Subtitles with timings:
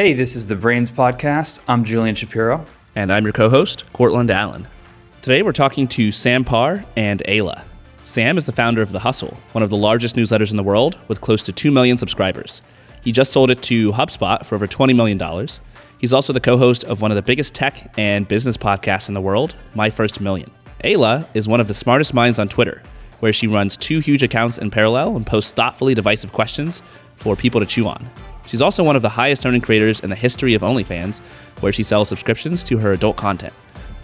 [0.00, 1.60] Hey, this is the Brains Podcast.
[1.68, 2.64] I'm Julian Shapiro.
[2.96, 4.66] And I'm your co host, Courtland Allen.
[5.20, 7.64] Today we're talking to Sam Parr and Aella.
[8.02, 10.96] Sam is the founder of The Hustle, one of the largest newsletters in the world
[11.08, 12.62] with close to 2 million subscribers.
[13.02, 15.48] He just sold it to HubSpot for over $20 million.
[15.98, 19.14] He's also the co host of one of the biggest tech and business podcasts in
[19.14, 20.50] the world, My First Million.
[20.82, 22.82] Aella is one of the smartest minds on Twitter,
[23.18, 26.82] where she runs two huge accounts in parallel and posts thoughtfully divisive questions
[27.16, 28.08] for people to chew on.
[28.50, 31.20] She's also one of the highest earning creators in the history of OnlyFans,
[31.60, 33.54] where she sells subscriptions to her adult content.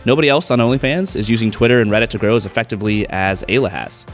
[0.04, 3.70] Nobody else on OnlyFans is using Twitter and Reddit to grow as effectively as Aella
[3.70, 4.06] has.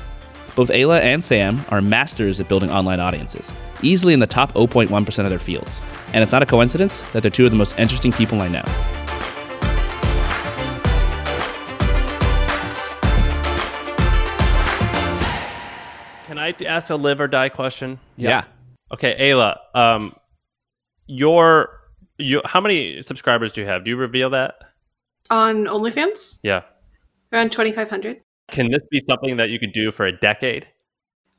[0.56, 5.18] Both Aella and Sam are masters at building online audiences, easily in the top 0.1%
[5.18, 5.82] of their fields.
[6.14, 8.64] And it's not a coincidence that they're two of the most interesting people I know.
[16.24, 18.00] Can I ask a live or die question?
[18.16, 18.44] Yeah.
[18.90, 20.14] Okay, Aella, um,
[21.06, 21.80] your
[22.18, 23.84] you how many subscribers do you have?
[23.84, 24.54] Do you reveal that?
[25.30, 26.38] On OnlyFans?
[26.42, 26.62] Yeah.
[27.32, 28.20] Around 2,500.
[28.50, 30.66] Can this be something that you could do for a decade?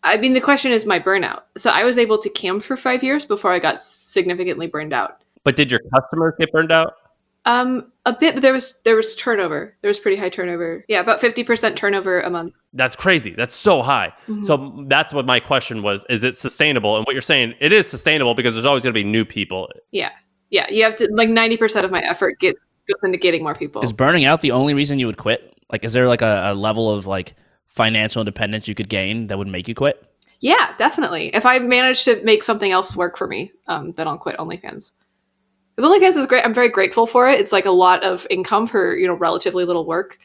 [0.04, 1.44] I mean, the question is my burnout.
[1.56, 5.24] So I was able to cam for five years before I got significantly burned out.
[5.44, 6.96] But did your customers get burned out?
[7.46, 9.76] Um, a bit, but there was there was turnover.
[9.82, 10.86] There was pretty high turnover.
[10.88, 12.54] Yeah, about fifty percent turnover a month.
[12.74, 13.32] That's crazy.
[13.32, 14.14] That's so high.
[14.44, 16.98] So that's what my question was: Is it sustainable?
[16.98, 19.70] And what you're saying, it is sustainable because there's always going to be new people.
[19.92, 20.12] Yeah,
[20.50, 20.70] yeah.
[20.70, 22.56] You have to like ninety percent of my effort get
[22.88, 23.82] goes into getting more people.
[23.82, 25.54] Is burning out the only reason you would quit?
[25.72, 27.36] Like, is there like a, a level of like
[27.68, 30.06] financial independence you could gain that would make you quit?
[30.40, 31.34] Yeah, definitely.
[31.34, 34.92] If I manage to make something else work for me, um, then I'll quit OnlyFans.
[35.76, 36.46] Because OnlyFans is great.
[36.46, 37.40] I'm very grateful for it.
[37.40, 40.20] It's like a lot of income for you know relatively little work,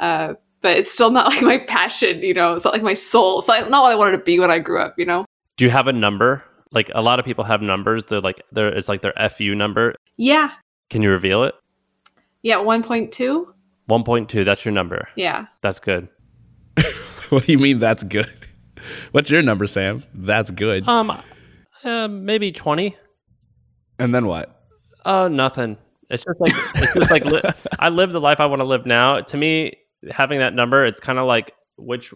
[0.00, 2.20] uh, but it's still not like my passion.
[2.22, 3.40] You know, it's not like my soul.
[3.40, 4.94] It's like not what I wanted to be when I grew up.
[4.98, 5.24] You know.
[5.56, 6.42] Do you have a number?
[6.72, 8.06] Like a lot of people have numbers.
[8.06, 9.94] They're like they're it's like their FU number.
[10.16, 10.50] Yeah.
[10.90, 11.54] Can you reveal it?
[12.42, 12.58] Yeah.
[12.58, 13.54] One point two.
[13.88, 14.44] 1.2.
[14.44, 15.08] That's your number.
[15.16, 15.46] Yeah.
[15.60, 16.08] That's good.
[17.28, 18.32] what do you mean that's good?
[19.12, 20.04] What's your number, Sam?
[20.14, 20.86] That's good.
[20.88, 21.12] Um,
[21.84, 22.96] uh, maybe 20.
[23.98, 24.53] And then what?
[25.04, 25.76] Uh, nothing.
[26.10, 27.42] It's just like it's just like li-
[27.78, 29.20] I live the life I want to live now.
[29.20, 29.74] To me,
[30.10, 32.12] having that number, it's kind of like which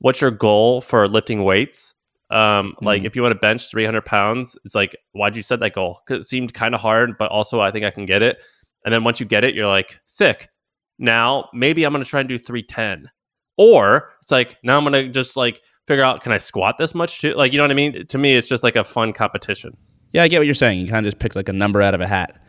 [0.00, 1.94] what's your goal for lifting weights?
[2.30, 3.06] Um, like Mhm.
[3.06, 6.00] if you want to bench 300 pounds, it's like why'd you set that goal?
[6.06, 8.38] Because it seemed kind of hard, but also I think I can get it.
[8.84, 10.50] And then once you get it, you're like sick.
[10.98, 13.10] Now maybe I'm gonna try and do 310,
[13.56, 17.20] or it's like now I'm gonna just like figure out can I squat this much
[17.22, 17.32] too?
[17.34, 18.06] Like you know what I mean?
[18.06, 19.76] To me, it's just like a fun competition.
[20.12, 20.80] Yeah, I get what you're saying.
[20.80, 22.40] You kind of just pick like a number out of a hat.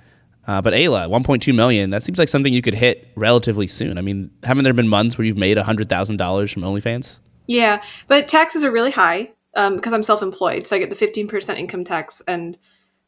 [0.48, 3.98] Uh, but Aella, 1.2 million, that seems like something you could hit relatively soon.
[3.98, 7.18] I mean, haven't there been months where you've made $100,000 from OnlyFans?
[7.48, 11.58] Yeah, but taxes are really high um, because I'm self-employed, so I get the 15%
[11.58, 12.58] income tax, and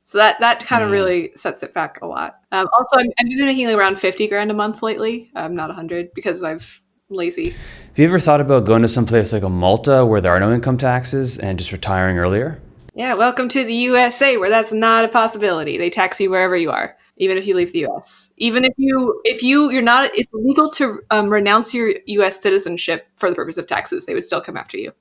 [0.03, 0.94] so that that kind of Mm.
[0.94, 2.39] really sets it back a lot.
[2.51, 6.13] Um, also, I'm, I've been making around 50 grand a month lately, um, not 100
[6.13, 7.51] because I've lazy.
[7.51, 10.39] Have you ever thought about going to some place like a Malta where there are
[10.39, 12.59] no income taxes and just retiring earlier?
[12.94, 15.78] Yeah, welcome to the USA where that's not a possibility.
[15.78, 18.31] They tax you wherever you are, even if you leave the US.
[18.35, 23.07] Even if you if you you're not it's illegal to um, renounce your US citizenship
[23.16, 24.06] for the purpose of taxes.
[24.06, 24.91] They would still come after you.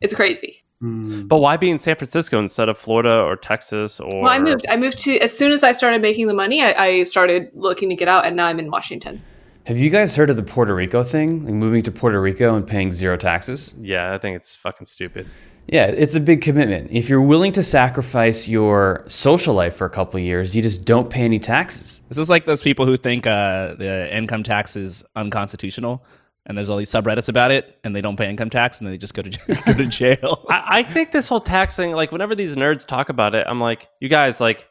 [0.00, 0.64] It's crazy.
[0.80, 4.22] But why be in San Francisco instead of Florida or Texas or?
[4.22, 4.64] Well, I moved.
[4.70, 6.62] I moved to as soon as I started making the money.
[6.62, 9.20] I, I started looking to get out, and now I'm in Washington.
[9.66, 11.44] Have you guys heard of the Puerto Rico thing?
[11.44, 13.74] Like moving to Puerto Rico and paying zero taxes?
[13.80, 15.26] Yeah, I think it's fucking stupid.
[15.70, 16.90] Yeah, it's a big commitment.
[16.90, 20.84] If you're willing to sacrifice your social life for a couple of years, you just
[20.86, 22.02] don't pay any taxes.
[22.08, 26.06] This is like those people who think uh, the income tax is unconstitutional,
[26.46, 28.96] and there's all these subreddits about it, and they don't pay income tax, and they
[28.96, 29.30] just go to
[29.66, 30.46] go to jail.
[30.48, 33.60] I, I think this whole tax thing, like whenever these nerds talk about it, I'm
[33.60, 34.66] like, you guys, like,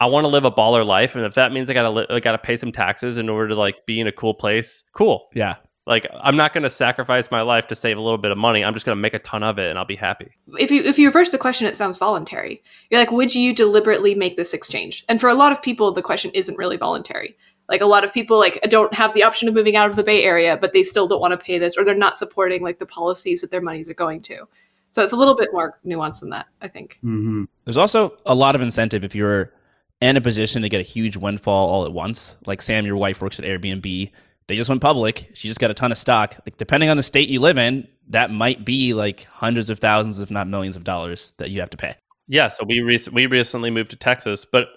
[0.00, 2.20] I want to live a baller life, and if that means I gotta li- I
[2.20, 5.28] gotta pay some taxes in order to like be in a cool place, cool.
[5.34, 5.56] yeah,
[5.88, 8.62] Like, I'm not gonna sacrifice my life to save a little bit of money.
[8.62, 10.30] I'm just gonna make a ton of it, and I'll be happy.
[10.58, 12.62] If you if you reverse the question, it sounds voluntary.
[12.90, 15.04] You're like, would you deliberately make this exchange?
[15.08, 17.36] And for a lot of people, the question isn't really voluntary.
[17.70, 20.04] Like a lot of people like don't have the option of moving out of the
[20.04, 22.78] Bay Area, but they still don't want to pay this, or they're not supporting like
[22.78, 24.46] the policies that their monies are going to.
[24.90, 26.98] So it's a little bit more nuanced than that, I think.
[27.04, 27.44] Mm-hmm.
[27.64, 29.52] There's also a lot of incentive if you're
[30.00, 32.36] in a position to get a huge windfall all at once.
[32.46, 34.10] Like Sam, your wife works at Airbnb.
[34.48, 35.30] They just went public.
[35.34, 36.34] She just got a ton of stock.
[36.44, 40.20] Like depending on the state you live in, that might be like hundreds of thousands,
[40.20, 41.94] if not millions of dollars that you have to pay.
[42.26, 44.68] Yeah, so we rec- we recently moved to Texas, but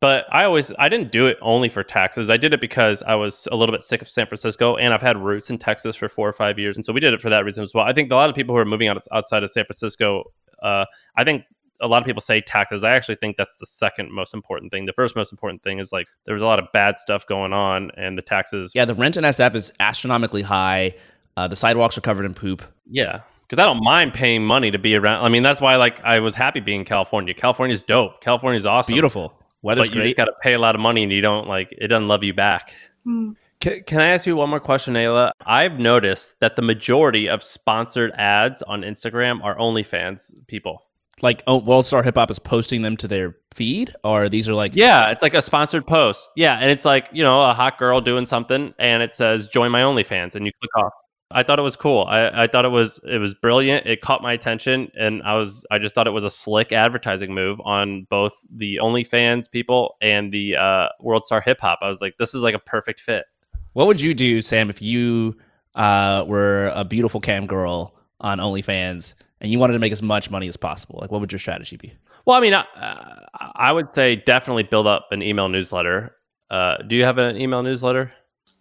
[0.00, 2.28] but I always I didn't do it only for taxes.
[2.28, 5.02] I did it because I was a little bit sick of San Francisco, and I've
[5.02, 7.30] had roots in Texas for four or five years, and so we did it for
[7.30, 7.84] that reason as well.
[7.84, 10.24] I think a lot of people who are moving out outside of San Francisco,
[10.62, 10.84] uh,
[11.16, 11.44] I think
[11.82, 12.84] a lot of people say taxes.
[12.84, 14.86] I actually think that's the second most important thing.
[14.86, 17.52] The first most important thing is like there was a lot of bad stuff going
[17.52, 18.72] on, and the taxes.
[18.74, 20.94] Yeah, the rent in SF is astronomically high.
[21.36, 22.62] Uh, the sidewalks are covered in poop.
[22.88, 25.24] Yeah, because I don't mind paying money to be around.
[25.24, 27.34] I mean, that's why like I was happy being in California.
[27.34, 28.20] California's dope.
[28.20, 28.94] California's awesome.
[28.94, 29.34] Beautiful.
[29.62, 30.08] Weather's but you great.
[30.08, 31.88] just got to pay a lot of money, and you don't like it.
[31.88, 32.74] Doesn't love you back.
[33.04, 33.32] Hmm.
[33.60, 35.30] Can, can I ask you one more question, Aella?
[35.46, 40.82] I've noticed that the majority of sponsored ads on Instagram are OnlyFans people.
[41.22, 44.54] Like oh, World Star Hip Hop is posting them to their feed, or these are
[44.54, 46.30] like Yeah, it's like a sponsored post.
[46.36, 49.70] Yeah, and it's like you know a hot girl doing something, and it says "Join
[49.70, 50.92] my OnlyFans," and you click off.
[51.34, 52.04] I thought it was cool.
[52.08, 53.86] I, I thought it was it was brilliant.
[53.86, 57.34] It caught my attention, and I was I just thought it was a slick advertising
[57.34, 61.78] move on both the OnlyFans people and the uh, World Star Hip Hop.
[61.82, 63.24] I was like, this is like a perfect fit.
[63.72, 65.36] What would you do, Sam, if you
[65.74, 70.30] uh, were a beautiful cam girl on OnlyFans and you wanted to make as much
[70.30, 70.98] money as possible?
[71.02, 71.92] Like, what would your strategy be?
[72.24, 76.16] Well, I mean, I, uh, I would say definitely build up an email newsletter.
[76.48, 78.12] Uh, do you have an email newsletter?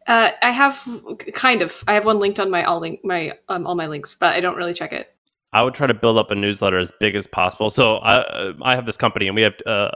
[0.08, 0.86] Uh, I have
[1.34, 1.84] kind of.
[1.88, 4.42] I have one linked on my all link my um, all my links, but I
[4.42, 5.16] don't really check it.
[5.54, 7.70] I would try to build up a newsletter as big as possible.
[7.70, 9.92] So I, I have this company, and we have uh,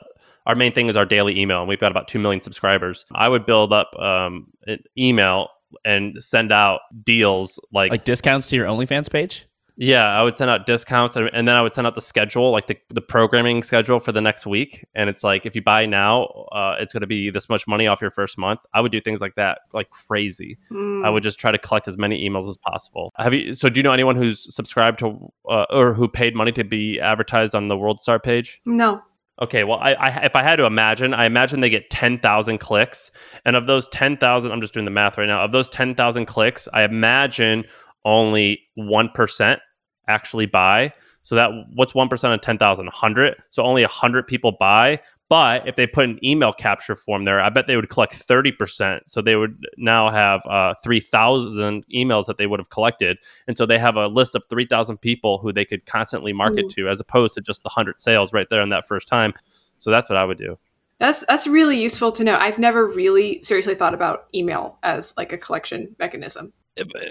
[0.46, 3.06] our main thing is our daily email, and we've got about two million subscribers.
[3.14, 5.50] I would build up um, an email
[5.84, 9.48] and send out deals like, Like discounts to your OnlyFans page?
[9.77, 12.51] Yeah, I would send out discounts, and, and then I would send out the schedule,
[12.51, 14.86] like the the programming schedule for the next week.
[14.95, 17.86] And it's like if you buy now, uh, it's going to be this much money
[17.86, 18.62] off your first month.
[18.74, 20.57] I would do things like that, like crazy.
[20.69, 21.04] Hmm.
[21.04, 23.12] I would just try to collect as many emails as possible.
[23.18, 23.54] Have you?
[23.54, 27.00] So, do you know anyone who's subscribed to uh, or who paid money to be
[27.00, 28.62] advertised on the World Star page?
[28.66, 29.01] No.
[29.42, 32.60] Okay, well, I, I if I had to imagine, I imagine they get ten thousand
[32.60, 33.12] clicks,
[33.44, 35.42] and of those ten thousand, I'm just doing the math right now.
[35.42, 37.66] Of those ten thousand clicks, I imagine
[38.06, 39.60] only one percent
[40.07, 40.94] actually buy.
[41.22, 42.88] So that what's one percent of ten thousand?
[42.90, 43.36] Hundred.
[43.50, 45.00] So only hundred people buy.
[45.28, 48.52] But if they put an email capture form there, I bet they would collect thirty
[48.52, 49.10] percent.
[49.10, 53.18] So they would now have uh, three thousand emails that they would have collected,
[53.48, 56.69] and so they have a list of three thousand people who they could constantly market
[56.69, 59.34] to, as opposed to just the hundred sales right there in that first time.
[59.80, 60.60] So that's what I would do.
[61.00, 62.38] That's that's really useful to know.
[62.38, 66.54] I've never really seriously thought about email as like a collection mechanism.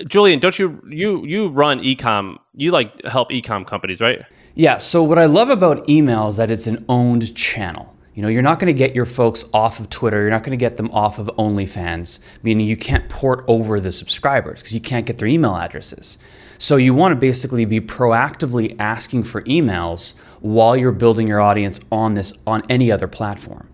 [0.06, 2.36] Julian, don't you you you run ecom?
[2.54, 4.22] You like help ecom companies, right?
[4.54, 7.94] Yeah, so what I love about email is that it's an owned channel.
[8.14, 10.56] You know, you're not going to get your folks off of Twitter, you're not going
[10.56, 14.80] to get them off of OnlyFans, meaning you can't port over the subscribers because you
[14.80, 16.16] can't get their email addresses.
[16.58, 21.80] So you want to basically be proactively asking for emails while you're building your audience
[21.90, 23.68] on this on any other platform.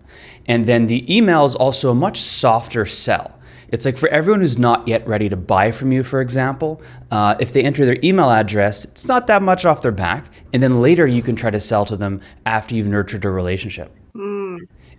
[0.47, 3.37] And then the email is also a much softer sell.
[3.71, 7.35] It's like for everyone who's not yet ready to buy from you, for example, uh,
[7.39, 10.25] if they enter their email address, it's not that much off their back.
[10.53, 13.95] And then later you can try to sell to them after you've nurtured a relationship.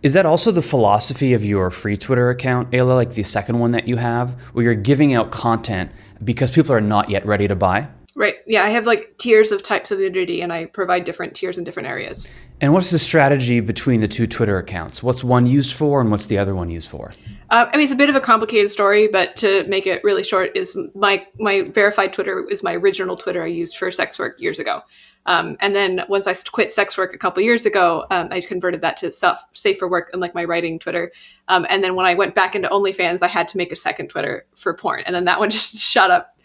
[0.03, 3.71] Is that also the philosophy of your free Twitter account, Aella, like the second one
[3.71, 5.93] that you have, where you're giving out content
[6.25, 7.89] because people are not yet ready to buy?
[8.15, 8.37] Right.
[8.47, 11.65] Yeah, I have like tiers of types of nudity and I provide different tiers in
[11.65, 12.31] different areas.
[12.61, 15.03] And what's the strategy between the two Twitter accounts?
[15.03, 17.13] What's one used for and what's the other one used for?
[17.51, 20.23] Uh, I mean, it's a bit of a complicated story, but to make it really
[20.23, 24.41] short, is my my verified Twitter is my original Twitter I used for sex work
[24.41, 24.83] years ago,
[25.27, 28.81] um, and then once I quit sex work a couple years ago, um, I converted
[28.81, 31.13] that to self safe for work and like my writing Twitter.
[31.49, 34.09] Um, and then when I went back into OnlyFans, I had to make a second
[34.09, 36.39] Twitter for porn, and then that one just shot up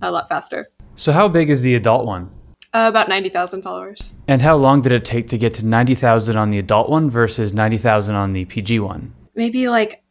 [0.00, 0.68] a lot faster.
[0.94, 2.30] So, how big is the adult one?
[2.74, 4.14] Uh, about ninety thousand followers.
[4.28, 7.52] And how long did it take to get to 90,000 on the adult one versus
[7.52, 9.12] 90,000 on the PG one?
[9.34, 10.02] Maybe like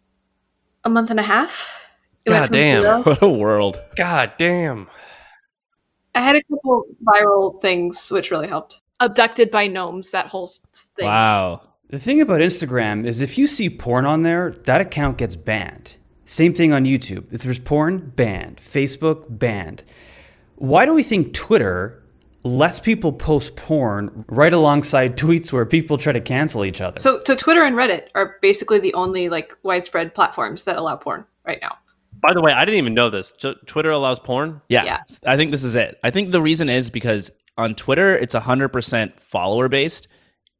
[0.83, 1.75] a month and a half.
[2.25, 2.81] It God damn.
[2.81, 3.79] zero- What a world.
[3.95, 4.87] God damn.
[6.13, 8.81] I had a couple viral things which really helped.
[8.99, 10.51] Abducted by gnomes, that whole
[10.97, 11.07] thing.
[11.07, 11.61] Wow.
[11.89, 15.97] The thing about Instagram is if you see porn on there, that account gets banned.
[16.25, 17.33] Same thing on YouTube.
[17.33, 18.57] If there's porn, banned.
[18.57, 19.83] Facebook, banned.
[20.61, 22.03] Why do we think Twitter
[22.43, 26.99] lets people post porn right alongside tweets where people try to cancel each other?
[26.99, 31.25] So, so Twitter and Reddit are basically the only like widespread platforms that allow porn
[31.47, 31.77] right now.
[32.21, 33.33] By the way, I didn't even know this.
[33.39, 34.61] T- Twitter allows porn.
[34.69, 34.99] Yeah, Yeah.
[35.25, 35.99] I think this is it.
[36.03, 40.07] I think the reason is because on Twitter, it's 100% follower based.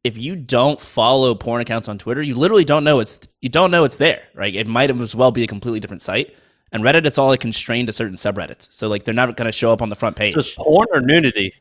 [0.03, 3.70] If you don't follow porn accounts on Twitter, you literally don't know it's you don't
[3.70, 4.27] know it's there.
[4.34, 4.55] Right?
[4.55, 6.36] It might as well be a completely different site.
[6.71, 8.67] And Reddit, it's all like constrained to certain subreddits.
[8.71, 10.33] So like they're not going to show up on the front page.
[10.33, 11.53] So it's porn or nudity.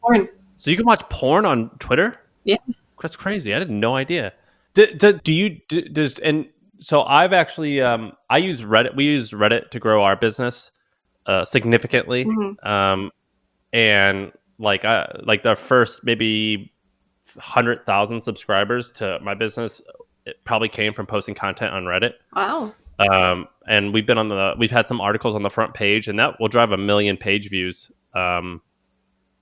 [0.00, 0.28] Porn.
[0.56, 2.20] So you can watch porn on Twitter.
[2.44, 2.56] Yeah.
[3.00, 3.54] That's crazy.
[3.54, 4.32] I had no idea.
[4.74, 6.46] Do, do, do you do, does and
[6.78, 8.94] so I've actually um I use Reddit.
[8.94, 10.70] We use Reddit to grow our business
[11.26, 12.24] uh, significantly.
[12.24, 12.64] Mhm.
[12.66, 13.10] Um,
[13.72, 16.72] and like I like the first maybe
[17.38, 19.82] hundred thousand subscribers to my business,
[20.26, 22.14] it probably came from posting content on Reddit.
[22.34, 22.74] Wow.
[22.98, 26.18] Um, and we've been on the we've had some articles on the front page, and
[26.18, 28.60] that will drive a million page views um,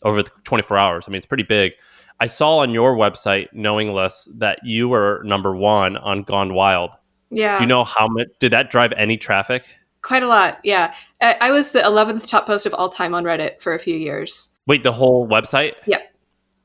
[0.03, 1.05] over the 24 hours.
[1.07, 1.73] I mean, it's pretty big.
[2.19, 6.91] I saw on your website, knowing less, that you were number one on Gone Wild.
[7.31, 7.59] Yeah.
[7.59, 9.67] Do you know how much did that drive any traffic?
[10.03, 10.59] Quite a lot.
[10.65, 10.95] Yeah.
[11.21, 13.97] I, I was the 11th top post of all time on Reddit for a few
[13.97, 14.49] years.
[14.67, 15.75] Wait, the whole website?
[15.87, 16.15] Yep.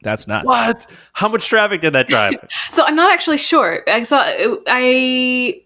[0.03, 0.45] That's nuts.
[0.45, 0.87] What?
[1.13, 2.35] How much traffic did that drive?
[2.71, 3.83] So I'm not actually sure.
[3.87, 5.61] I saw I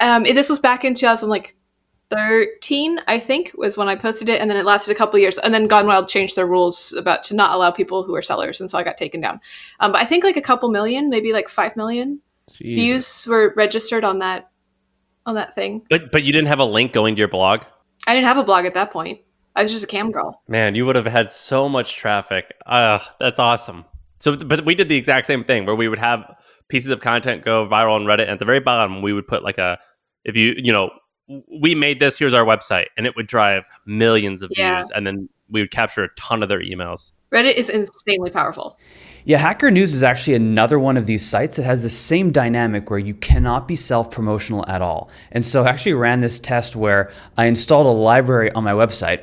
[0.00, 4.56] um this was back in 2013, I think, was when I posted it, and then
[4.56, 7.52] it lasted a couple years, and then Gone Wild changed their rules about to not
[7.52, 9.40] allow people who are sellers, and so I got taken down.
[9.80, 12.20] Um, but I think like a couple million, maybe like five million
[12.52, 12.74] Jesus.
[12.74, 14.50] views were registered on that
[15.24, 15.82] on that thing.
[15.90, 17.62] but but you didn't have a link going to your blog.
[18.06, 19.20] I didn't have a blog at that point.
[19.56, 20.42] I was just a cam girl.
[20.48, 22.54] Man, you would have had so much traffic.
[22.66, 23.86] Uh, that's awesome.
[24.18, 26.36] So, but we did the exact same thing where we would have
[26.68, 28.22] pieces of content go viral on Reddit.
[28.22, 29.78] And at the very bottom, we would put like a,
[30.24, 30.90] if you, you know,
[31.60, 34.74] we made this, here's our website, and it would drive millions of Yeah.
[34.74, 34.90] views.
[34.94, 37.12] And then we would capture a ton of their emails.
[37.32, 38.78] Reddit is insanely powerful.
[39.24, 42.88] Yeah, Hacker News is actually another one of these sites that has the same dynamic
[42.90, 45.10] where you cannot be self promotional at all.
[45.32, 49.22] And so I actually ran this test where I installed a library on my website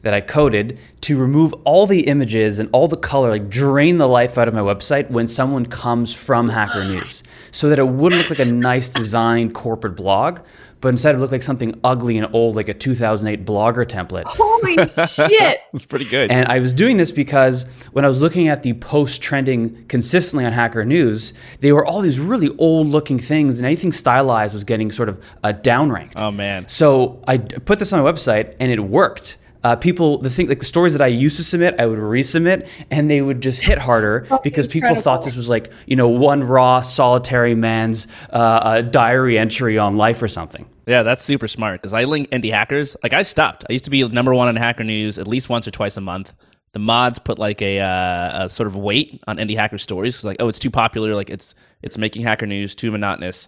[0.00, 4.08] that I coded to remove all the images and all the color, like drain the
[4.08, 8.20] life out of my website when someone comes from Hacker News, so that it wouldn't
[8.20, 10.38] look like a nice designed corporate blog,
[10.80, 14.24] but instead it looked like something ugly and old, like a 2008 blogger template.
[14.26, 14.76] Holy
[15.08, 15.58] shit!
[15.72, 16.30] That's pretty good.
[16.30, 20.44] And I was doing this because when I was looking at the posts trending consistently
[20.44, 24.62] on Hacker News, they were all these really old looking things, and anything stylized was
[24.62, 26.12] getting sort of uh, downranked.
[26.16, 26.68] oh man.
[26.68, 29.38] So I put this on my website, and it worked.
[29.64, 32.68] Uh, people, the thing, like the stories that I used to submit, I would resubmit,
[32.90, 36.42] and they would just hit harder because people thought this was like you know one
[36.42, 40.66] raw solitary man's uh, uh, diary entry on life or something.
[40.86, 42.96] Yeah, that's super smart because I link indie hackers.
[43.04, 43.64] Like I stopped.
[43.68, 46.00] I used to be number one on Hacker News at least once or twice a
[46.00, 46.32] month.
[46.72, 50.16] The mods put like a, uh, a sort of weight on indie hacker stories.
[50.16, 51.14] 'cause like, oh, it's too popular.
[51.14, 53.46] Like it's it's making Hacker News too monotonous.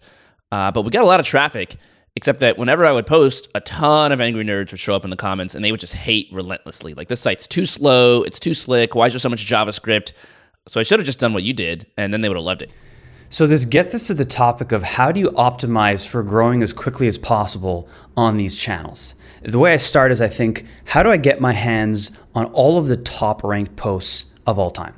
[0.53, 1.77] Uh, but we got a lot of traffic.
[2.17, 5.11] Except that whenever I would post, a ton of angry nerds would show up in
[5.11, 6.95] the comments and they would just hate relentlessly.
[6.95, 8.23] Like this site's too slow.
[8.23, 8.95] It's too slick.
[8.95, 10.13] Why is there so much JavaScript?
[10.69, 12.63] So I should have just done what you did, and then they would have loved
[12.63, 12.73] it.
[13.29, 16.73] So this gets us to the topic of how do you optimize for growing as
[16.73, 19.15] quickly as possible on these channels.
[19.43, 22.79] The way I start is I think, how do I get my hands on all
[22.79, 24.95] of the top ranked posts of all time?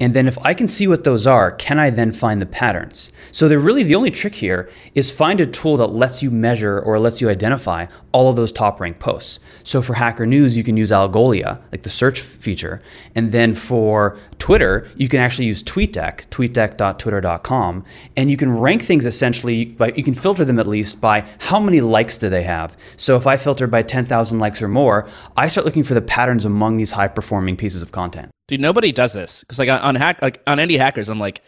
[0.00, 3.12] And then if I can see what those are, can I then find the patterns?
[3.30, 6.80] So they're really the only trick here is find a tool that lets you measure
[6.80, 9.38] or lets you identify all of those top ranked posts.
[9.62, 12.82] So for Hacker News, you can use Algolia, like the search feature.
[13.14, 17.84] And then for Twitter, you can actually use TweetDeck, tweetdeck.twitter.com,
[18.16, 21.60] and you can rank things essentially by you can filter them at least by how
[21.60, 22.76] many likes do they have.
[22.96, 26.44] So if I filter by 10,000 likes or more, I start looking for the patterns
[26.44, 28.30] among these high performing pieces of content.
[28.52, 31.40] Dude, nobody does this because like on, on hack like on indie hackers, I'm like,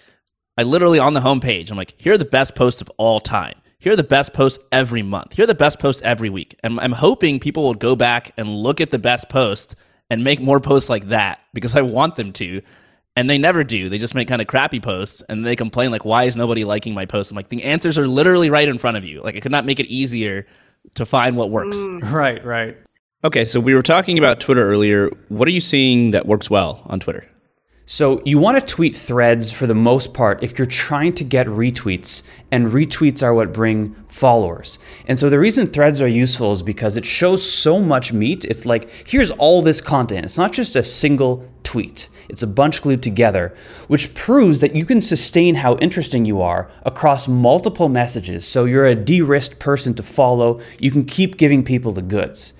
[0.56, 3.60] I literally on the homepage, I'm like, here are the best posts of all time.
[3.78, 5.34] Here are the best posts every month.
[5.34, 6.58] Here are the best posts every week.
[6.62, 9.74] And I'm hoping people will go back and look at the best post
[10.08, 12.62] and make more posts like that because I want them to.
[13.16, 13.90] And they never do.
[13.90, 16.94] They just make kind of crappy posts and they complain like, why is nobody liking
[16.94, 17.30] my post?
[17.30, 19.20] I'm like, the answers are literally right in front of you.
[19.20, 20.46] Like I could not make it easier
[20.94, 21.76] to find what works.
[21.76, 22.02] Mm.
[22.10, 22.78] Right, right.
[23.24, 25.08] Okay, so we were talking about Twitter earlier.
[25.28, 27.26] What are you seeing that works well on Twitter?
[27.86, 31.46] So you want to tweet threads for the most part if you're trying to get
[31.46, 34.78] retweets, and retweets are what bring followers.
[35.06, 38.44] And so the reason threads are useful is because it shows so much meat.
[38.44, 40.26] It's like, here's all this content.
[40.26, 42.10] It's not just a single tweet.
[42.28, 43.54] It's a bunch glued together,
[43.88, 48.46] which proves that you can sustain how interesting you are across multiple messages.
[48.46, 50.60] So you're a de-risked person to follow.
[50.78, 52.52] You can keep giving people the goods.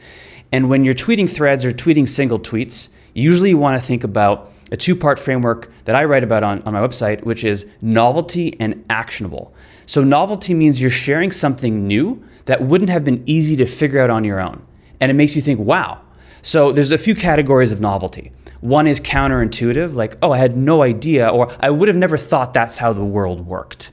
[0.55, 4.53] And when you're tweeting threads or tweeting single tweets, usually you want to think about
[4.71, 8.55] a two part framework that I write about on, on my website, which is novelty
[8.61, 9.53] and actionable.
[9.85, 14.11] So, novelty means you're sharing something new that wouldn't have been easy to figure out
[14.11, 14.65] on your own.
[15.01, 16.01] And it makes you think, wow.
[16.41, 18.31] So, there's a few categories of novelty.
[18.61, 22.55] One is counterintuitive, like, oh, I had no idea, or I would have never thought
[22.55, 23.91] that's how the world worked.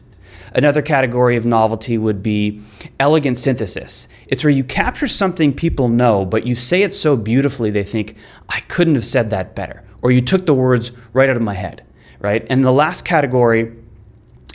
[0.53, 2.61] Another category of novelty would be
[2.99, 4.07] elegant synthesis.
[4.27, 8.15] It's where you capture something people know, but you say it so beautifully they think,
[8.49, 9.83] I couldn't have said that better.
[10.01, 11.85] Or you took the words right out of my head,
[12.19, 12.45] right?
[12.49, 13.75] And the last category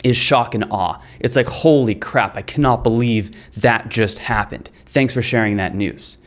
[0.03, 1.01] is shock and awe.
[1.19, 4.69] It's like, holy crap, I cannot believe that just happened.
[4.85, 6.17] Thanks for sharing that news.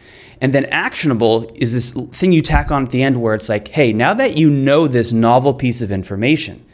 [0.41, 3.69] And then actionable is this thing you tack on at the end where it's like,
[3.69, 6.65] hey, now that you know this novel piece of information,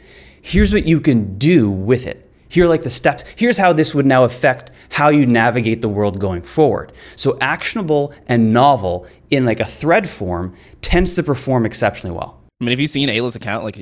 [0.41, 2.26] here's what you can do with it.
[2.49, 3.23] Here are like the steps.
[3.35, 6.91] Here's how this would now affect how you navigate the world going forward.
[7.15, 12.41] So actionable and novel in like a thread form tends to perform exceptionally well.
[12.59, 13.77] I mean, if you've seen Aella's account, like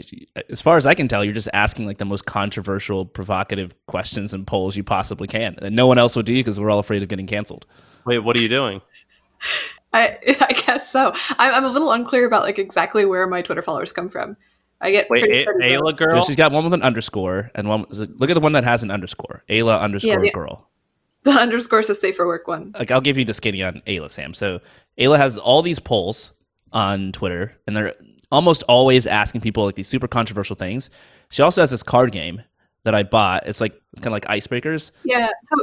[0.49, 4.33] as far as I can tell, you're just asking like the most controversial, provocative questions
[4.33, 7.01] and polls you possibly can, and no one else would do because we're all afraid
[7.01, 7.65] of getting canceled.
[8.05, 8.81] Wait, what are you doing?
[9.93, 11.13] I, I guess so.
[11.37, 14.35] I'm, I'm a little unclear about like exactly where my Twitter followers come from.
[14.81, 16.21] I get Wait, pretty A- excited about- Aella girl.
[16.21, 17.85] So she's got one with an underscore and one.
[17.89, 19.43] Look at the one that has an underscore.
[19.49, 20.69] Aella underscore the- girl.
[21.23, 22.73] the underscore is a safer work one.
[22.77, 24.33] Like I'll give you the skinny on Aella, Sam.
[24.33, 24.59] So
[24.99, 26.33] Aella has all these polls
[26.71, 27.93] on Twitter, and they're
[28.31, 30.89] almost always asking people like these super controversial things.
[31.29, 32.41] She also has this card game
[32.83, 33.47] that I bought.
[33.47, 34.91] It's like it's kind of like icebreakers.
[35.03, 35.29] Yeah.
[35.45, 35.55] So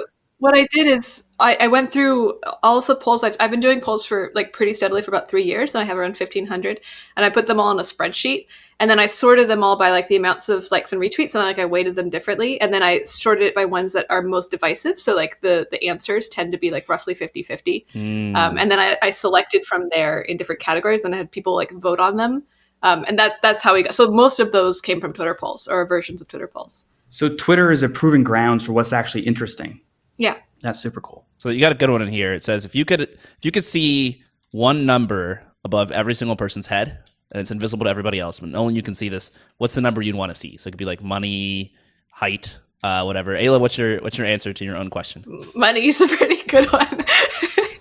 [0.43, 3.23] what I did is I, I went through all of the polls.
[3.23, 5.85] I've, I've been doing polls for like pretty steadily for about three years, and I
[5.85, 6.81] have around fifteen hundred.
[7.17, 8.49] And I put them all in a spreadsheet,
[8.81, 11.45] and then I sorted them all by like the amounts of likes and retweets, and
[11.45, 14.51] like I weighted them differently, and then I sorted it by ones that are most
[14.51, 14.99] divisive.
[14.99, 17.87] So like the the answers tend to be like roughly 50-50.
[17.95, 18.37] Mm.
[18.37, 21.55] Um, and then I, I selected from there in different categories, and I had people
[21.55, 22.43] like vote on them.
[22.83, 23.95] Um, and that that's how we got.
[23.95, 26.87] So most of those came from Twitter polls or versions of Twitter polls.
[27.11, 29.81] So Twitter is a proven grounds for what's actually interesting.
[30.17, 30.37] Yeah.
[30.63, 31.27] That's super cool.
[31.39, 32.33] So you got a good one in here.
[32.33, 36.67] It says if you could if you could see one number above every single person's
[36.67, 36.99] head
[37.33, 40.03] and it's invisible to everybody else, but only you can see this, what's the number
[40.03, 40.57] you'd want to see?
[40.57, 41.75] So it could be like money,
[42.11, 43.37] height, uh, whatever.
[43.37, 45.25] Aella, what's your what's your answer to your own question?
[45.55, 47.05] Money is a pretty good one.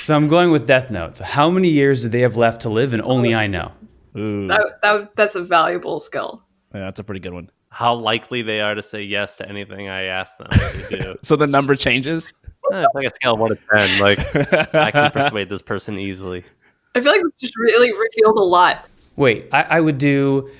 [0.00, 1.16] So I'm going with Death Note.
[1.16, 2.94] So how many years do they have left to live?
[2.94, 3.72] And only I know.
[4.16, 6.42] Ooh, that, that, that's a valuable skill.
[6.72, 7.50] yeah, that's a pretty good one.
[7.70, 11.16] How likely they are to say yes to anything I ask them to do.
[11.22, 12.32] So the number changes.
[12.72, 14.00] Eh, it's like a scale of one to ten.
[14.00, 16.44] Like I can persuade this person easily.
[16.94, 18.88] I feel like we just really revealed a lot.
[19.16, 20.50] Wait, I, I would do.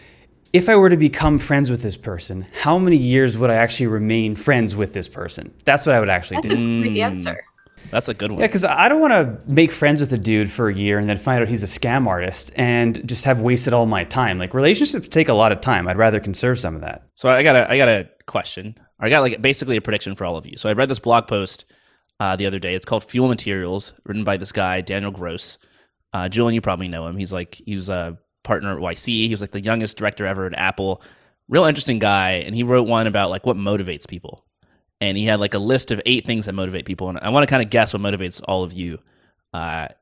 [0.53, 3.89] If I were to become friends with this person, how many years would I actually
[3.89, 5.53] remain friends with this person?
[5.65, 6.83] That's what I would actually That's a do.
[6.83, 7.45] great answer.
[7.91, 8.41] That's a good one.
[8.41, 11.09] Yeah, because I don't want to make friends with a dude for a year and
[11.09, 14.39] then find out he's a scam artist and just have wasted all my time.
[14.39, 15.89] Like relationships take a lot of time.
[15.89, 17.07] I'd rather conserve some of that.
[17.15, 18.77] So I got a I got a question.
[19.01, 20.57] I got like basically a prediction for all of you.
[20.57, 21.65] So I read this blog post
[22.21, 22.75] uh, the other day.
[22.75, 25.59] It's called Fuel Materials, written by this guy Daniel Gross.
[26.13, 27.17] Uh, Julian, you probably know him.
[27.17, 29.07] He's like he was a partner at YC.
[29.07, 31.03] He was like the youngest director ever at Apple.
[31.49, 34.45] Real interesting guy, and he wrote one about like what motivates people.
[35.01, 37.09] And he had like a list of eight things that motivate people.
[37.09, 38.99] And I want to kind of guess what motivates all of you,
[39.53, 39.95] because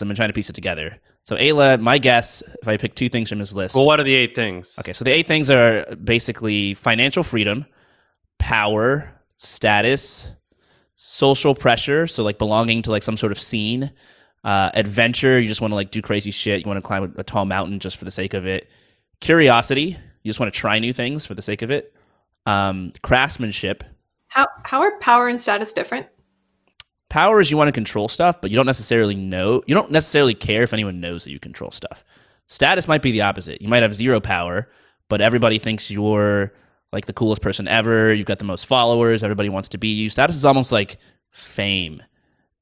[0.00, 0.98] I've been trying to piece it together.
[1.24, 4.04] So Aella, my guess, if I pick two things from his list, Well, what are
[4.04, 4.76] the eight things?
[4.78, 7.66] Okay, so the eight things are basically financial freedom,
[8.38, 10.30] power, status,
[10.94, 13.90] social pressure, so like belonging to like some sort of scene,
[14.44, 17.20] uh, adventure, you just want to like do crazy shit, you want to climb a,
[17.20, 18.70] a tall mountain just for the sake of it,
[19.20, 21.92] curiosity, you just want to try new things for the sake of it,
[22.46, 23.82] um, craftsmanship.
[24.36, 26.06] How how are power and status different?
[27.08, 29.62] Power is you want to control stuff, but you don't necessarily know.
[29.66, 32.04] You don't necessarily care if anyone knows that you control stuff.
[32.46, 33.62] Status might be the opposite.
[33.62, 34.68] You might have zero power,
[35.08, 36.52] but everybody thinks you're
[36.92, 38.12] like the coolest person ever.
[38.12, 39.22] You've got the most followers.
[39.22, 40.10] Everybody wants to be you.
[40.10, 40.98] Status is almost like
[41.30, 42.02] fame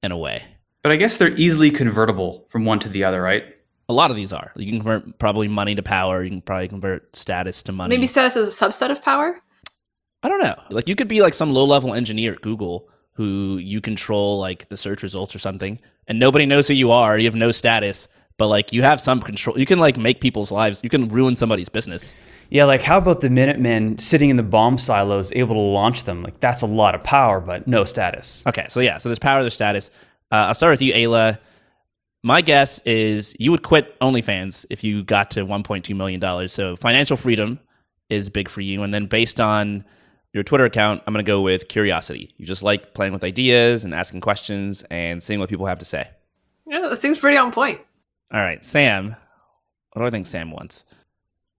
[0.04, 0.44] in a way.
[0.82, 3.42] But I guess they're easily convertible from one to the other, right?
[3.88, 4.52] A lot of these are.
[4.54, 6.22] You can convert probably money to power.
[6.22, 7.96] You can probably convert status to money.
[7.96, 9.40] Maybe status is a subset of power.
[10.24, 10.56] I don't know.
[10.70, 14.68] Like you could be like some low level engineer at Google who you control like
[14.70, 17.18] the search results or something, and nobody knows who you are.
[17.18, 18.08] You have no status,
[18.38, 19.58] but like you have some control.
[19.58, 20.80] You can like make people's lives.
[20.82, 22.14] You can ruin somebody's business.
[22.48, 26.22] Yeah, like how about the Minutemen sitting in the bomb silos, able to launch them?
[26.22, 28.42] Like that's a lot of power, but no status.
[28.46, 29.90] Okay, so yeah, so there's power, there's status.
[30.32, 31.38] Uh, I'll start with you, Aella.
[32.22, 36.50] My guess is you would quit OnlyFans if you got to 1.2 million dollars.
[36.50, 37.60] So financial freedom
[38.08, 39.84] is big for you, and then based on
[40.34, 42.34] your Twitter account, I'm going to go with curiosity.
[42.36, 45.84] You just like playing with ideas and asking questions and seeing what people have to
[45.84, 46.10] say.
[46.66, 47.80] Yeah, that seems pretty on point.
[48.32, 49.14] All right, Sam.
[49.92, 50.84] What do I think Sam wants?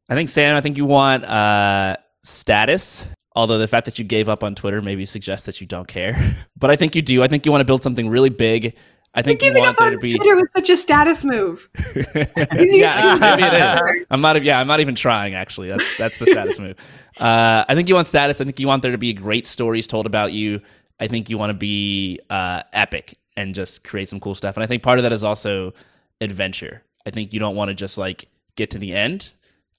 [0.10, 0.58] I think Sam.
[0.58, 3.08] I think you want uh, status.
[3.34, 6.36] Although the fact that you gave up on Twitter maybe suggests that you don't care,
[6.58, 7.24] but I think you do.
[7.24, 8.76] I think you want to build something really big.
[9.18, 10.14] I think you Giving want up there on to be.
[10.14, 11.70] Twitter was such a status move.
[12.06, 14.06] yeah, maybe it is.
[14.12, 14.44] I'm not.
[14.44, 15.36] Yeah, I'm not even trying.
[15.36, 16.76] Actually, that's that's the status move.
[17.18, 18.42] Uh, I think you want status.
[18.42, 20.60] I think you want there to be great stories told about you.
[21.00, 24.58] I think you want to be uh, epic and just create some cool stuff.
[24.58, 25.74] And I think part of that is also
[26.20, 26.84] adventure.
[27.06, 29.32] I think you don't want to just like get to the end.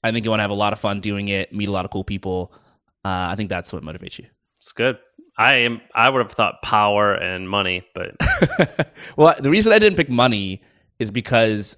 [0.03, 1.85] I think you want to have a lot of fun doing it, meet a lot
[1.85, 2.53] of cool people.
[3.05, 4.27] Uh, I think that's what motivates you.
[4.59, 4.99] It's good.
[5.39, 5.81] I am.
[5.95, 8.17] I would have thought power and money, but
[9.17, 10.63] well, the reason I didn't pick money
[10.99, 11.77] is because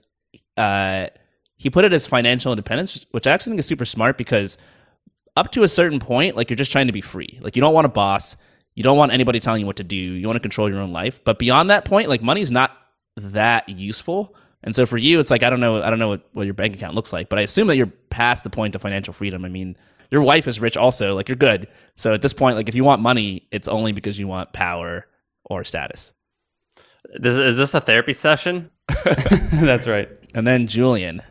[0.56, 1.08] uh,
[1.56, 4.58] he put it as financial independence, which I actually think is super smart because
[5.36, 7.38] up to a certain point, like you're just trying to be free.
[7.42, 8.36] Like you don't want a boss.
[8.74, 9.96] You don't want anybody telling you what to do.
[9.96, 11.22] You want to control your own life.
[11.24, 12.76] But beyond that point, like money's not
[13.16, 14.36] that useful.
[14.62, 16.54] And so for you, it's like I don't know, I don't know what, what your
[16.54, 19.44] bank account looks like, but I assume that you're past the point of financial freedom.
[19.44, 19.76] I mean,
[20.10, 21.68] your wife is rich also, like you're good.
[21.96, 25.06] So at this point, like if you want money, it's only because you want power
[25.44, 26.12] or status.
[27.14, 28.70] This, is this a therapy session?
[29.52, 30.08] That's right.
[30.34, 31.22] And then Julian,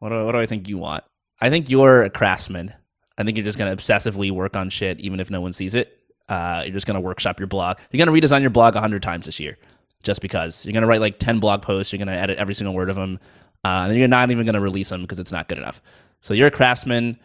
[0.00, 1.04] what do, what do I think you want?
[1.40, 2.74] I think you're a craftsman.
[3.18, 5.74] I think you're just going to obsessively work on shit, even if no one sees
[5.74, 5.98] it.
[6.28, 7.78] Uh, you're just going to workshop your blog.
[7.90, 9.56] You're going to redesign your blog 100 times this year
[10.02, 10.64] just because.
[10.64, 11.92] You're going to write like 10 blog posts.
[11.92, 13.18] You're going to edit every single word of them.
[13.64, 15.80] Uh, and you're not even going to release them because it's not good enough.
[16.20, 17.18] So you're a craftsman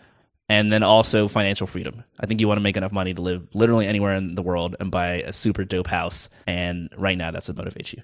[0.52, 2.04] and then also financial freedom.
[2.20, 4.76] I think you want to make enough money to live literally anywhere in the world
[4.82, 6.28] and buy a super dope house.
[6.46, 8.04] And right now, that's what motivates you.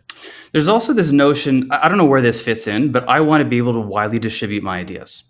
[0.53, 3.45] There's also this notion, I don't know where this fits in, but I want to
[3.45, 5.25] be able to widely distribute my ideas.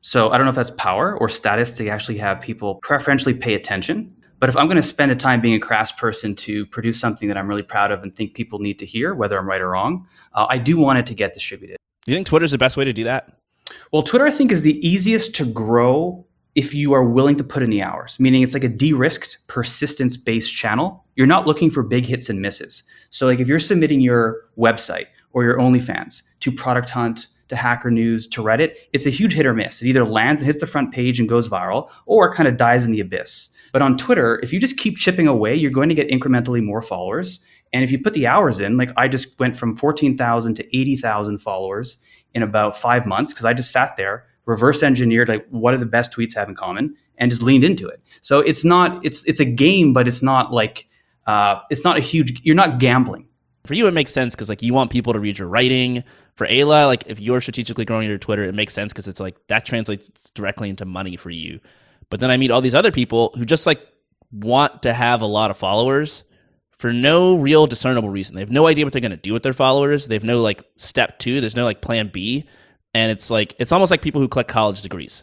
[0.00, 3.52] So I don't know if that's power or status to actually have people preferentially pay
[3.52, 4.10] attention.
[4.38, 7.36] But if I'm going to spend the time being a craftsperson to produce something that
[7.36, 10.06] I'm really proud of and think people need to hear, whether I'm right or wrong,
[10.32, 11.76] uh, I do want it to get distributed.
[12.06, 13.30] Do you think Twitter's the best way to do that?
[13.92, 17.62] Well, Twitter, I think, is the easiest to grow if you are willing to put
[17.62, 21.04] in the hours, meaning it's like a de risked, persistence based channel.
[21.16, 22.82] You're not looking for big hits and misses.
[23.10, 27.90] So, like if you're submitting your website or your OnlyFans to Product Hunt, to Hacker
[27.90, 29.82] News, to Reddit, it's a huge hit or miss.
[29.82, 32.84] It either lands and hits the front page and goes viral, or kind of dies
[32.84, 33.50] in the abyss.
[33.72, 36.82] But on Twitter, if you just keep chipping away, you're going to get incrementally more
[36.82, 37.40] followers.
[37.72, 41.38] And if you put the hours in, like I just went from 14,000 to 80,000
[41.38, 41.98] followers
[42.34, 45.86] in about five months because I just sat there, reverse engineered like what are the
[45.86, 48.02] best tweets have in common, and just leaned into it.
[48.20, 50.88] So it's not it's it's a game, but it's not like
[51.26, 52.40] uh, it's not a huge.
[52.42, 53.28] You're not gambling.
[53.64, 56.02] For you, it makes sense because like you want people to read your writing.
[56.34, 59.36] For Aella, like if you're strategically growing your Twitter, it makes sense because it's like
[59.48, 61.60] that translates directly into money for you.
[62.10, 63.80] But then I meet all these other people who just like
[64.32, 66.24] want to have a lot of followers
[66.78, 68.34] for no real discernible reason.
[68.34, 70.08] They have no idea what they're going to do with their followers.
[70.08, 71.40] They have no like step two.
[71.40, 72.44] There's no like plan B.
[72.94, 75.22] And it's like, it's almost like people who collect college degrees.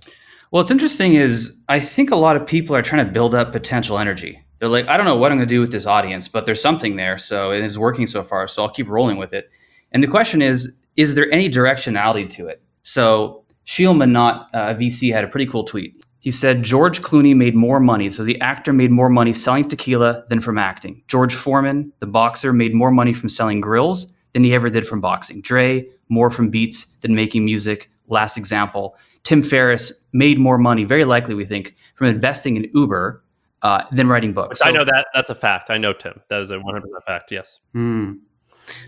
[0.51, 3.51] Well, what's interesting is I think a lot of people are trying to build up
[3.51, 4.43] potential energy.
[4.57, 6.61] They're like, I don't know what I'm going to do with this audience, but there's
[6.61, 7.17] something there.
[7.17, 8.47] So it is working so far.
[8.47, 9.49] So I'll keep rolling with it.
[9.91, 12.61] And the question is, is there any directionality to it?
[12.83, 16.03] So Sheel Mohnot, uh, VC, had a pretty cool tweet.
[16.19, 20.25] He said George Clooney made more money, so the actor made more money selling tequila
[20.27, 21.01] than from acting.
[21.07, 25.01] George Foreman, the boxer, made more money from selling grills than he ever did from
[25.01, 25.41] boxing.
[25.41, 27.89] Dre, more from beats than making music.
[28.07, 28.97] Last example.
[29.23, 33.23] Tim Ferriss made more money, very likely, we think, from investing in Uber
[33.61, 34.59] uh, than writing books.
[34.59, 35.69] So, I know that that's a fact.
[35.69, 36.21] I know Tim.
[36.29, 37.31] That is a 100% fact.
[37.31, 37.59] Yes.
[37.73, 38.13] Hmm.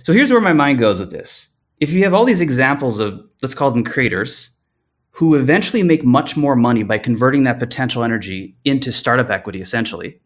[0.03, 1.47] So here's where my mind goes with this.
[1.79, 4.51] If you have all these examples of, let's call them creators,
[5.11, 10.21] who eventually make much more money by converting that potential energy into startup equity, essentially,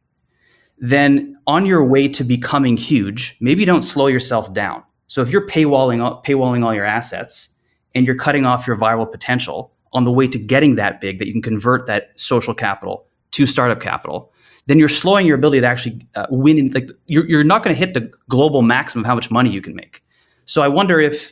[0.78, 4.84] then on your way to becoming huge, maybe don't slow yourself down.
[5.08, 7.50] So if you're paywalling, paywalling all your assets
[7.94, 11.28] and you're cutting off your viral potential on the way to getting that big that
[11.28, 14.34] you can convert that social capital to startup capital,
[14.68, 16.58] then you're slowing your ability to actually uh, win.
[16.58, 19.52] In, like you're, you're not going to hit the global maximum of how much money
[19.52, 20.04] you can make.
[20.46, 21.32] So I wonder if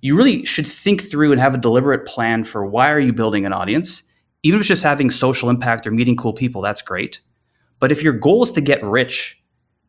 [0.00, 3.46] you really should think through and have a deliberate plan for why are you building
[3.46, 4.02] an audience
[4.42, 7.20] even if it's just having social impact or meeting cool people that's great
[7.80, 9.42] but if your goal is to get rich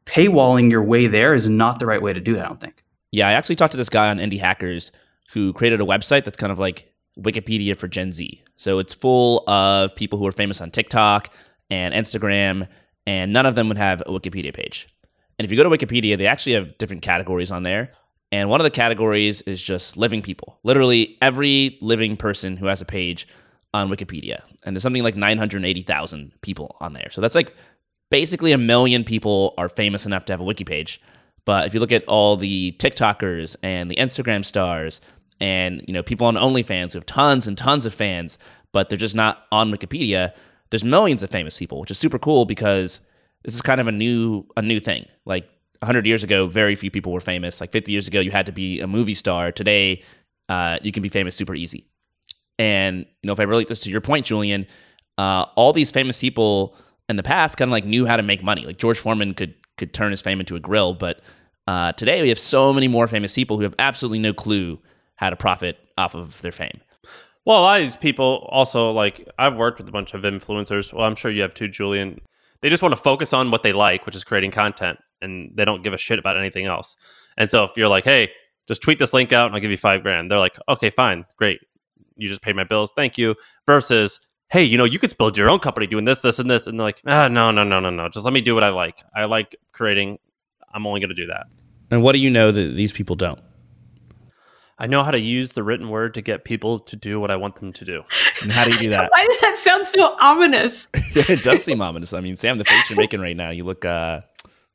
[0.05, 2.83] paywalling your way there is not the right way to do it i don't think
[3.11, 4.91] yeah i actually talked to this guy on indie hackers
[5.33, 9.43] who created a website that's kind of like wikipedia for gen z so it's full
[9.49, 11.33] of people who are famous on tiktok
[11.69, 12.67] and instagram
[13.05, 14.87] and none of them would have a wikipedia page
[15.39, 17.91] and if you go to wikipedia they actually have different categories on there
[18.31, 20.59] and one of the categories is just living people.
[20.63, 23.27] Literally every living person who has a page
[23.73, 24.41] on Wikipedia.
[24.63, 27.09] And there's something like 980,000 people on there.
[27.09, 27.55] So that's like
[28.09, 31.01] basically a million people are famous enough to have a wiki page.
[31.47, 34.99] But if you look at all the TikTokers and the Instagram stars
[35.39, 38.37] and you know people on OnlyFans who have tons and tons of fans,
[38.73, 40.33] but they're just not on Wikipedia,
[40.71, 42.99] there's millions of famous people, which is super cool because
[43.45, 45.05] this is kind of a new a new thing.
[45.25, 45.45] Like
[45.79, 47.61] 100 years ago, very few people were famous.
[47.61, 49.53] Like 50 years ago, you had to be a movie star.
[49.53, 50.03] Today,
[50.49, 51.87] uh, you can be famous super easy.
[52.59, 54.67] And you know, if I relate this to your point, Julian,
[55.17, 56.75] uh, all these famous people
[57.07, 58.65] in the past kind of like knew how to make money.
[58.65, 61.21] Like George Foreman could could turn his fame into a grill, but
[61.67, 64.79] uh, today we have so many more famous people who have absolutely no clue
[65.15, 66.79] how to profit off of their fame.
[67.45, 70.91] Well, a lot of these people also like I've worked with a bunch of influencers.
[70.93, 72.19] Well, I'm sure you have too, Julian.
[72.61, 75.65] They just want to focus on what they like, which is creating content and they
[75.65, 76.95] don't give a shit about anything else.
[77.37, 78.31] And so if you're like, hey,
[78.67, 81.25] just tweet this link out and I'll give you five grand, they're like, okay, fine,
[81.37, 81.59] great.
[82.15, 83.35] You just paid my bills, thank you.
[83.65, 86.67] Versus hey, you know, you could build your own company doing this, this, and this.
[86.67, 88.09] And they're like, ah, no, no, no, no, no.
[88.09, 89.03] Just let me do what I like.
[89.15, 90.19] I like creating.
[90.73, 91.47] I'm only going to do that.
[91.89, 93.39] And what do you know that these people don't?
[94.79, 97.35] I know how to use the written word to get people to do what I
[97.35, 98.03] want them to do.
[98.43, 99.09] And how do you do that?
[99.15, 100.87] Why does that sound so ominous?
[100.93, 102.13] it does seem ominous.
[102.13, 104.21] I mean, Sam, the face you're making right now, you look uh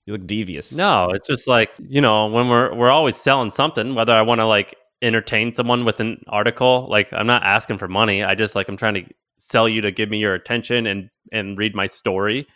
[0.06, 0.72] you look devious.
[0.72, 4.40] No, it's just like, you know, when we're we're always selling something, whether I want
[4.40, 8.24] to like entertain someone with an article, like I'm not asking for money.
[8.24, 9.04] I just like I'm trying to
[9.38, 12.48] sell you to give me your attention and and read my story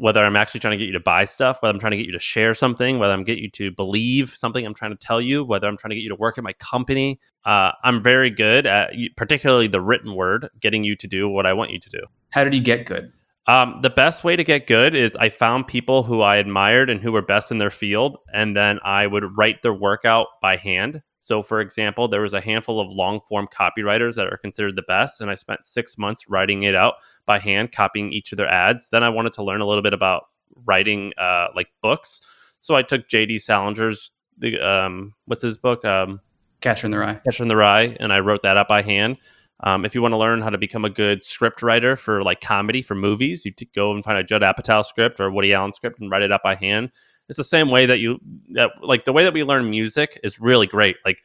[0.00, 2.06] whether I'm actually trying to get you to buy stuff, whether I'm trying to get
[2.06, 5.20] you to share something, whether I'm getting you to believe something I'm trying to tell
[5.20, 7.20] you, whether I'm trying to get you to work at my company.
[7.44, 11.52] Uh, I'm very good at, particularly the written word, getting you to do what I
[11.52, 12.00] want you to do.
[12.30, 13.12] How did you get good?
[13.50, 17.00] Um, the best way to get good is I found people who I admired and
[17.00, 20.54] who were best in their field, and then I would write their work out by
[20.54, 21.02] hand.
[21.18, 24.82] So, for example, there was a handful of long form copywriters that are considered the
[24.82, 26.94] best, and I spent six months writing it out
[27.26, 28.90] by hand, copying each of their ads.
[28.90, 30.28] Then I wanted to learn a little bit about
[30.64, 32.20] writing uh, like books.
[32.60, 33.38] So I took J.D.
[33.38, 35.84] Salinger's the um, what's his book?
[35.84, 36.20] Um,
[36.60, 37.20] Catcher in the Rye.
[37.24, 39.16] Catcher in the Rye, and I wrote that out by hand.
[39.62, 42.40] Um, if you want to learn how to become a good script writer for like
[42.40, 46.00] comedy for movies, you go and find a Judd Apatow script or Woody Allen script
[46.00, 46.90] and write it up by hand
[47.30, 48.20] it's the same way that you
[48.50, 50.96] that like the way that we learn music is really great.
[51.04, 51.22] Like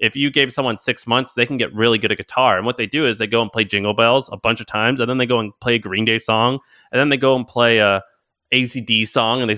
[0.00, 2.56] if you gave someone six months, they can get really good at guitar.
[2.56, 4.98] And what they do is they go and play Jingle Bells a bunch of times,
[4.98, 6.58] and then they go and play a Green Day song,
[6.90, 8.02] and then they go and play a
[8.50, 9.54] AC/DC song, and they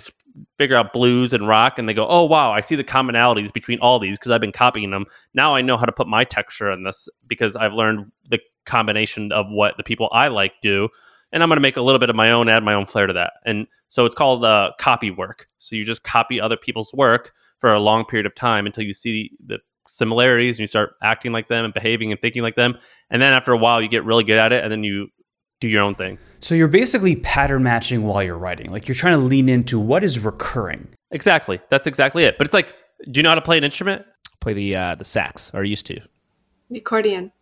[0.59, 3.79] figure out blues and rock, and they go, "Oh wow, I see the commonalities between
[3.81, 5.07] all these because I've been copying them.
[5.35, 9.33] Now I know how to put my texture in this because I've learned the combination
[9.33, 10.89] of what the people I like do."
[11.33, 13.07] and I'm going to make a little bit of my own, add my own flair
[13.07, 13.35] to that.
[13.45, 15.49] And so it's called uh, copy work.
[15.59, 18.95] So you just copy other people's work for a long period of time until you
[18.95, 22.79] see the similarities and you start acting like them and behaving and thinking like them.
[23.11, 25.09] And then after a while, you get really good at it, and then you
[25.61, 26.19] do your own thing.
[26.41, 28.71] So you're basically pattern matching while you're writing.
[28.71, 30.89] Like you're trying to lean into what is recurring.
[31.11, 31.61] Exactly.
[31.71, 32.39] That's exactly it.
[32.39, 32.75] But it's like,
[33.11, 34.05] do you know how to play an instrument?
[34.41, 36.01] Play the uh, the sax, or used to.
[36.71, 37.33] The accordion.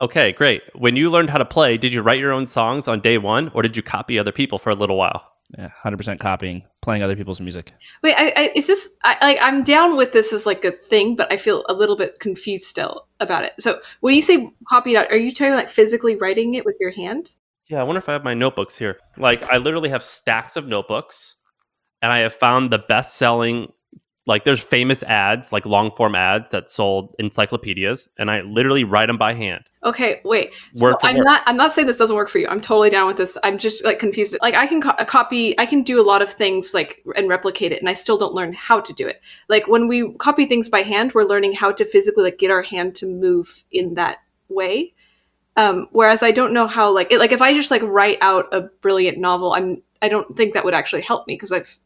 [0.00, 0.62] Okay, great.
[0.74, 3.50] When you learned how to play, did you write your own songs on day one,
[3.54, 5.24] or did you copy other people for a little while?
[5.56, 7.72] Yeah, hundred percent copying, playing other people's music.
[8.02, 8.88] Wait, I, I, is this?
[9.02, 11.96] I, like, I'm down with this as like a thing, but I feel a little
[11.96, 13.54] bit confused still about it.
[13.58, 16.92] So, when you say copied out, are you talking like physically writing it with your
[16.92, 17.34] hand?
[17.68, 18.98] Yeah, I wonder if I have my notebooks here.
[19.16, 21.36] Like, I literally have stacks of notebooks,
[22.00, 23.72] and I have found the best-selling
[24.28, 29.06] like there's famous ads like long form ads that sold encyclopedias and i literally write
[29.06, 29.64] them by hand.
[29.84, 30.52] Okay wait.
[30.76, 31.24] So i'm word.
[31.24, 32.46] not i'm not saying this doesn't work for you.
[32.46, 33.36] I'm totally down with this.
[33.42, 34.36] I'm just like confused.
[34.42, 37.28] Like i can co- uh, copy i can do a lot of things like and
[37.28, 39.20] replicate it and i still don't learn how to do it.
[39.48, 42.62] Like when we copy things by hand we're learning how to physically like get our
[42.62, 44.18] hand to move in that
[44.50, 44.92] way
[45.56, 48.46] um, whereas i don't know how like it, like if i just like write out
[48.52, 51.78] a brilliant novel i'm i don't think that would actually help me because i've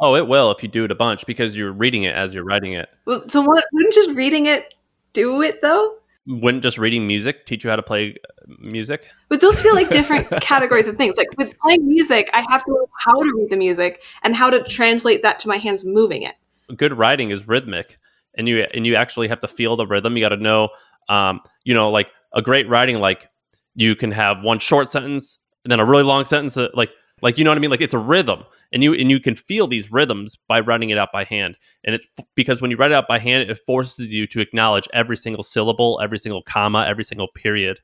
[0.00, 2.44] Oh, it will if you do it a bunch because you're reading it as you're
[2.44, 2.88] writing it.
[3.28, 4.74] So what, wouldn't just reading it
[5.12, 5.96] do it though?
[6.26, 9.08] Wouldn't just reading music teach you how to play uh, music?
[9.28, 11.16] But those feel like different categories of things.
[11.16, 14.48] Like with playing music, I have to know how to read the music and how
[14.50, 16.36] to translate that to my hands moving it.
[16.76, 17.98] Good writing is rhythmic,
[18.36, 20.16] and you and you actually have to feel the rhythm.
[20.16, 20.70] You got to know,
[21.08, 22.98] um, you know, like a great writing.
[22.98, 23.28] Like
[23.74, 26.54] you can have one short sentence and then a really long sentence.
[26.54, 26.90] That, like
[27.22, 27.70] like you know what I mean?
[27.70, 30.98] Like it's a rhythm, and you and you can feel these rhythms by writing it
[30.98, 31.56] out by hand.
[31.84, 34.88] And it's because when you write it out by hand, it forces you to acknowledge
[34.92, 37.80] every single syllable, every single comma, every single period,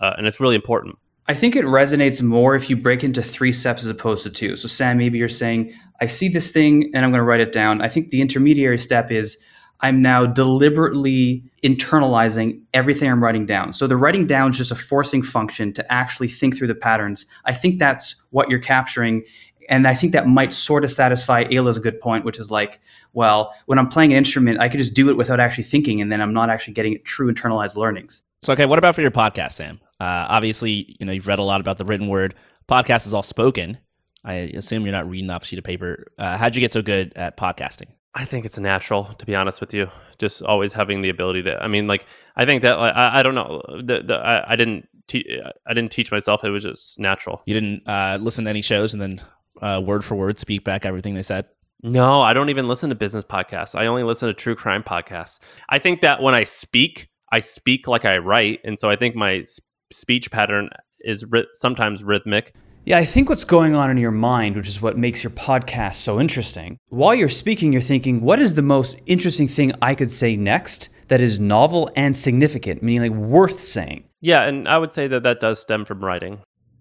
[0.00, 0.96] uh, and it's really important.
[1.28, 4.56] I think it resonates more if you break into three steps as opposed to two.
[4.56, 7.52] So Sam, maybe you're saying, I see this thing and I'm going to write it
[7.52, 7.80] down.
[7.80, 9.38] I think the intermediary step is
[9.82, 13.72] I'm now deliberately internalizing everything I'm writing down.
[13.72, 17.26] So the writing down is just a forcing function to actually think through the patterns.
[17.44, 19.24] I think that's what you're capturing.
[19.68, 22.80] And I think that might sort of satisfy Aella's good point, which is like,
[23.12, 26.10] well, when I'm playing an instrument, I could just do it without actually thinking, and
[26.10, 28.22] then I'm not actually getting true internalized learnings.
[28.42, 29.80] So, okay, what about for your podcast, Sam?
[30.00, 32.34] Uh, obviously, you know you've read a lot about the written word.
[32.68, 33.78] Podcast is all spoken.
[34.24, 36.06] I assume you're not reading off sheet of paper.
[36.18, 37.90] Uh, how'd you get so good at podcasting?
[38.14, 39.90] I think it's natural, to be honest with you.
[40.18, 41.62] Just always having the ability to.
[41.62, 43.62] I mean, like I think that like, I, I don't know.
[43.68, 46.44] The, the, I, I didn't te- I didn't teach myself.
[46.44, 47.42] It was just natural.
[47.46, 49.22] You didn't uh, listen to any shows and then
[49.60, 51.46] uh, word for word speak back everything they said.
[51.82, 53.74] No, I don't even listen to business podcasts.
[53.74, 55.40] I only listen to true crime podcasts.
[55.68, 59.16] I think that when I speak, I speak like I write, and so I think
[59.16, 59.44] my
[59.90, 60.68] speech pattern
[61.00, 64.82] is ri- sometimes rhythmic yeah, I think what's going on in your mind, which is
[64.82, 69.00] what makes your podcast so interesting, while you're speaking, you're thinking, what is the most
[69.06, 74.04] interesting thing I could say next that is novel and significant, meaning like worth saying.
[74.20, 76.40] Yeah, and I would say that that does stem from writing.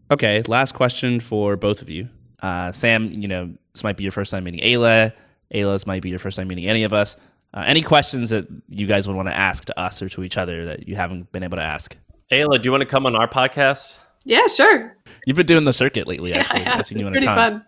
[0.10, 2.08] Okay, last question for both of you.
[2.42, 5.14] Uh, Sam, you know, this might be your first time meeting Aella.
[5.54, 7.16] Aella, this might be your first time meeting any of us.
[7.54, 10.38] Uh, any questions that you guys would want to ask to us or to each
[10.38, 11.96] other that you haven't been able to ask?
[12.32, 13.98] Aella, do you want to come on our podcast?
[14.26, 14.98] Yeah, sure.
[15.26, 16.62] You've been doing the circuit lately, Yeah, actually.
[16.62, 16.80] I have.
[16.82, 17.66] I've seen you on a Pretty fun.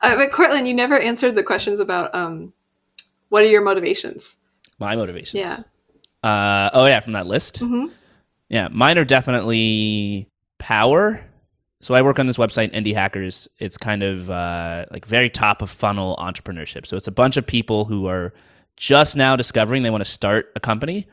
[0.00, 2.52] Uh, but Courtland, you never answered the questions about um,
[3.28, 4.38] what are your motivations?
[4.78, 5.34] My motivations.
[5.44, 5.58] Yeah.
[6.28, 7.60] Uh, oh yeah, from that list.
[7.60, 7.90] Mhm.
[8.48, 11.24] Yeah, mine are definitely power.
[11.80, 13.46] So I work on this website, Indie Hackers.
[13.58, 16.86] It's kind of uh, like very top of funnel entrepreneurship.
[16.86, 18.32] So it's a bunch of people who are
[18.76, 21.06] just now discovering they want to start a company,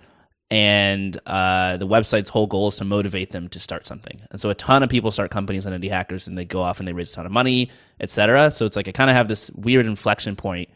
[0.51, 4.19] and uh, the website's whole goal is to motivate them to start something.
[4.31, 6.79] And so a ton of people start companies on Indie Hackers, and they go off
[6.79, 8.51] and they raise a ton of money, etc.
[8.51, 10.69] So it's like I kind of have this weird inflection point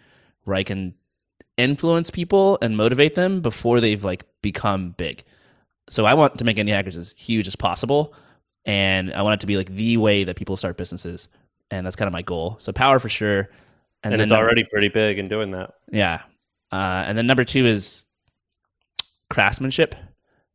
[0.45, 0.93] where I can
[1.57, 5.23] influence people and motivate them before they've like become big.
[5.89, 8.13] So I want to make Indie Hackers as huge as possible,
[8.65, 11.27] and I want it to be like the way that people start businesses,
[11.69, 12.55] and that's kind of my goal.
[12.61, 13.49] So power for sure,
[14.03, 15.73] And, then it's number- already pretty big in doing that.
[15.91, 16.21] yeah,
[16.71, 18.04] uh, and then number two is
[19.29, 19.95] craftsmanship,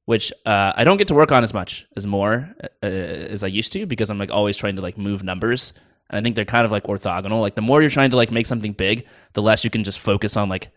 [0.04, 3.48] which uh, I don't get to work on as much as more uh, as I
[3.48, 5.72] used to because I'm like always trying to like move numbers.
[6.09, 7.40] And I think they're kind of like orthogonal.
[7.40, 9.98] Like the more you're trying to like make something big, the less you can just
[10.00, 10.70] focus on like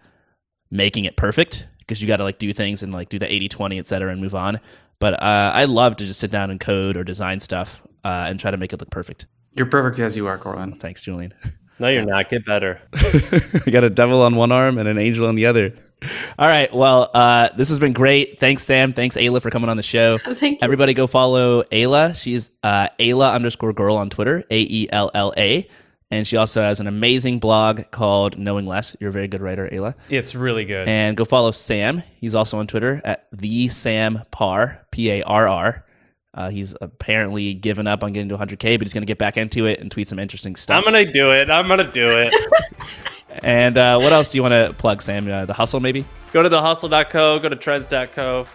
[0.71, 3.49] making it perfect because you got to like do things and like do the 80
[3.49, 4.59] 20 et cetera and move on
[4.99, 8.39] but uh, i love to just sit down and code or design stuff uh, and
[8.39, 10.79] try to make it look perfect You're perfect as you are, Courtland.
[10.79, 11.33] thanks julian
[11.79, 12.29] No, you're not.
[12.29, 12.79] Get better.
[13.65, 15.73] you got a devil on one arm and an angel on the other.
[16.39, 16.73] All right.
[16.73, 18.39] Well, uh, this has been great.
[18.39, 18.93] Thanks, Sam.
[18.93, 20.17] Thanks, Aella, for coming on the show.
[20.23, 20.65] Thank you.
[20.65, 22.15] Everybody go follow Aella.
[22.15, 25.67] She's uh, Aella underscore girl on Twitter, A E L L A.
[26.11, 28.95] And she also has an amazing blog called Knowing Less.
[28.99, 29.95] You're a very good writer, Aella.
[30.09, 30.87] It's really good.
[30.87, 32.03] And go follow Sam.
[32.21, 35.85] He's also on Twitter at the Sam Parr, P A R R.
[36.33, 39.37] Uh, he's apparently given up on getting to 100K, but he's going to get back
[39.37, 40.77] into it and tweet some interesting stuff.
[40.77, 41.49] I'm gonna do it.
[41.49, 42.33] I'm gonna do it.
[43.41, 45.29] And uh, what else do you want to plug, Sam?
[45.29, 46.05] Uh, the hustle, maybe?
[46.31, 48.45] go to thehustle.co, go to trends.co,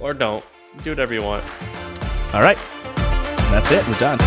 [0.00, 0.44] or don't.
[0.82, 1.44] Do whatever you want.
[2.34, 2.58] All right.
[3.50, 3.86] That's it.
[3.86, 4.18] We're done.